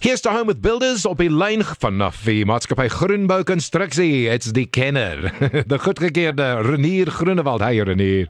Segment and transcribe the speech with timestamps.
[0.00, 4.28] Here's to home with builders op die lyn vanaf die maatskappy Groenbou Konstruksie.
[4.30, 5.24] It's die kenner.
[5.72, 7.64] die goedgekeurde Renier Groenewald.
[7.66, 8.28] Hi Renier.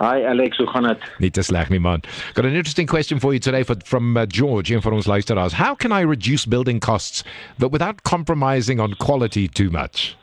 [0.00, 1.04] Hi Alex, hoe gaan dit?
[1.20, 2.00] Nie te sleg nie man.
[2.32, 5.52] Got an interesting question for you today for, from uh, George in ons luisteraars.
[5.52, 7.24] How can I reduce building costs
[7.58, 10.16] but without compromising on quality too much?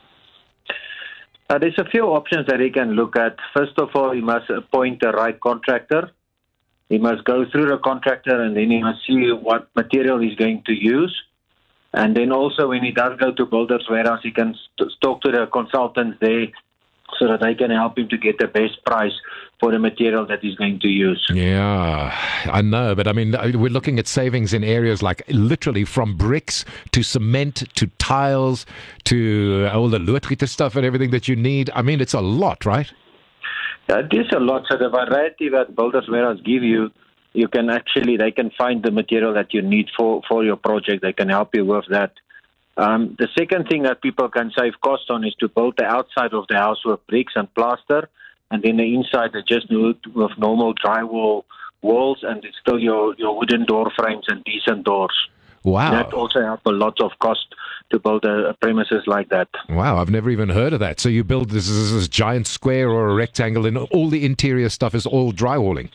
[1.50, 3.36] Uh, there's a few options that you can look at.
[3.56, 6.10] First of all, you must appoint the right contractor.
[6.88, 10.62] He must go through the contractor and then he must see what material he's going
[10.66, 11.14] to use.
[11.92, 15.30] And then also, when he does go to builders' warehouse, he can st- talk to
[15.30, 16.48] the consultants there
[17.18, 19.12] so that they can help him to get the best price
[19.60, 21.24] for the material that he's going to use.
[21.32, 22.12] Yeah,
[22.46, 26.16] I know, but I mean, uh, we're looking at savings in areas like literally from
[26.16, 28.66] bricks to cement to tiles
[29.04, 31.70] to all the loodgieter stuff and everything that you need.
[31.74, 32.92] I mean, it's a lot, right?
[33.88, 34.64] It is a lot.
[34.70, 36.90] So the variety that builders warehouse give you,
[37.32, 41.02] you can actually they can find the material that you need for for your project.
[41.02, 42.12] They can help you with that.
[42.76, 46.32] Um, the second thing that people can save cost on is to build the outside
[46.32, 48.08] of the house with bricks and plaster,
[48.50, 51.44] and then the inside they just do it with normal drywall
[51.82, 55.14] walls, and it's still your your wooden door frames and decent doors.
[55.64, 55.90] Wow.
[55.90, 57.46] That also help a lot of cost
[57.90, 59.48] to build a, premises like that.
[59.68, 61.00] Wow, I've never even heard of that.
[61.00, 64.68] So you build this, this, this giant square or a rectangle, and all the interior
[64.68, 65.90] stuff is all drywalling.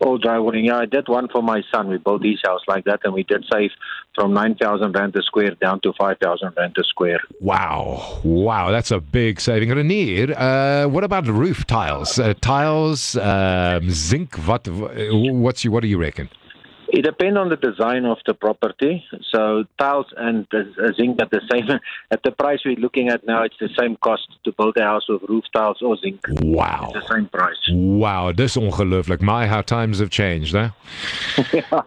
[0.00, 0.66] All drywalling.
[0.66, 1.88] Yeah, I did one for my son.
[1.88, 3.70] We built his house like that, and we did save
[4.14, 7.20] from nine thousand rand a square down to five thousand rand a square.
[7.40, 9.70] Wow, wow, that's a big saving.
[9.70, 12.18] Renier, uh, what about roof tiles?
[12.18, 14.34] Uh, tiles, um, zinc.
[14.46, 14.66] What?
[14.68, 15.70] What's you?
[15.70, 16.28] What do you reckon?
[16.98, 19.04] It depends on the design of the property.
[19.32, 21.66] So tiles and uh, zinc at the same
[22.14, 23.42] at the price we're looking at now.
[23.42, 26.20] It's the same cost to build a house with roof tiles or zinc.
[26.58, 27.62] Wow, It's the same price.
[28.04, 29.20] wow, dis ongelooflik.
[29.20, 30.70] My, how times have changed, huh?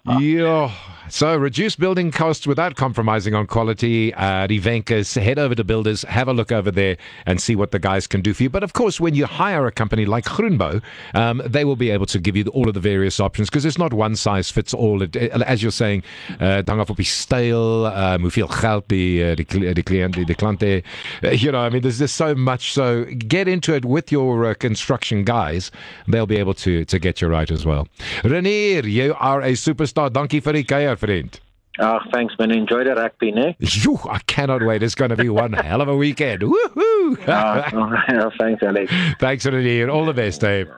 [0.20, 0.72] yeah.
[1.10, 4.14] So reduce building costs without compromising on quality.
[4.14, 7.80] Uh, die head over to Builders, have a look over there and see what the
[7.80, 8.50] guys can do for you.
[8.50, 10.82] But of course, when you hire a company like Groenbou,
[11.14, 13.78] um, they will be able to give you all of the various options because it's
[13.78, 15.02] not one size fits all.
[15.02, 16.04] It, as you're saying,
[16.40, 20.36] uh, hang op die styl, um, hoeveel geld die, uh, die, cli- die client, die,
[20.36, 20.84] klante,
[21.24, 22.74] uh, you know, I mean, there's just so much.
[22.74, 25.72] So get into it with your uh, construction guys.
[26.08, 27.88] They'll be able to, to get you right as well.
[28.24, 30.10] Renier, you are a superstar.
[30.12, 30.64] Dankie vir die
[30.98, 31.40] vriend.
[31.80, 32.52] Ah, thanks man.
[32.52, 33.56] Enjoy the rugby?
[33.62, 34.82] Phew, I cannot wait.
[34.82, 36.42] It's going to be one hell of a weekend.
[36.42, 37.24] Woohoo!
[37.28, 38.92] Ah, thanks, Alex.
[39.20, 39.90] Thanks, Renier.
[39.90, 40.70] All the best, Dave.